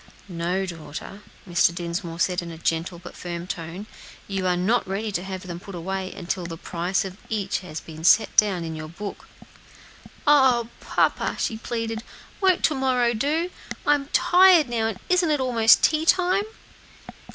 "No, 0.27 0.65
daughter," 0.65 1.21
Mr. 1.47 1.75
Dinsmore 1.75 2.19
said 2.19 2.41
in 2.41 2.49
a 2.49 2.57
gentle 2.57 2.97
but 2.97 3.15
firm 3.15 3.45
tone; 3.45 3.85
"you 4.27 4.47
are 4.47 4.57
not 4.57 4.87
ready 4.87 5.11
to 5.11 5.21
have 5.21 5.45
them 5.45 5.59
put 5.59 5.75
away 5.75 6.11
until 6.11 6.43
the 6.47 6.57
price 6.57 7.05
of 7.05 7.17
each 7.29 7.59
has 7.59 7.79
been 7.79 8.03
set 8.03 8.35
down 8.35 8.63
in 8.63 8.75
your 8.75 8.87
book." 8.87 9.27
"Oh! 10.25 10.69
papa," 10.79 11.35
she 11.37 11.55
pleaded, 11.55 12.01
"won't 12.41 12.63
to 12.63 12.73
morrow 12.73 13.13
do? 13.13 13.51
I'm 13.85 14.07
tired 14.07 14.67
now, 14.69 14.87
and 14.87 14.99
isn't 15.07 15.29
it 15.29 15.39
almost 15.39 15.83
tea 15.83 16.03
time?" 16.07 16.45